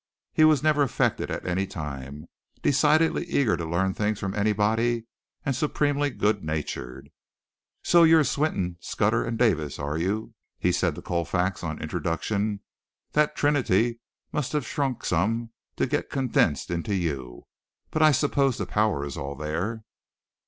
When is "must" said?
14.33-14.53